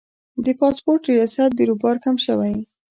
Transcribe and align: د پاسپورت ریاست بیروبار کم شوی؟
د 0.45 0.47
پاسپورت 0.59 1.01
ریاست 1.11 1.49
بیروبار 1.57 1.95
کم 2.05 2.15
شوی؟ 2.25 2.53